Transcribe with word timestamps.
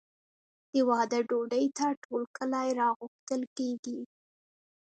د 0.73 0.75
واده 0.89 1.19
ډوډۍ 1.29 1.65
ته 1.77 1.85
ټول 2.03 2.23
کلی 2.37 2.67
راغوښتل 2.79 3.41
کیږي. 3.57 3.99